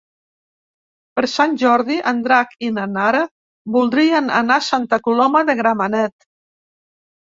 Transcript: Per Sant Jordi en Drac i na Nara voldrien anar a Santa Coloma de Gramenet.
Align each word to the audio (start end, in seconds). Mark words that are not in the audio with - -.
Per 1.19 1.23
Sant 1.33 1.53
Jordi 1.65 1.99
en 2.13 2.25
Drac 2.29 2.57
i 2.69 2.73
na 2.79 2.87
Nara 2.95 3.23
voldrien 3.79 4.35
anar 4.43 4.61
a 4.65 4.69
Santa 4.73 5.03
Coloma 5.09 5.49
de 5.55 5.63
Gramenet. 5.65 6.33